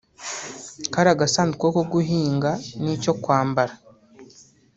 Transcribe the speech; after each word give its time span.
kari 0.93 1.09
agasuka 1.15 1.65
ko 1.75 1.81
guhinga 1.91 2.51
n’icyo 2.83 3.13
kwambara 3.23 3.73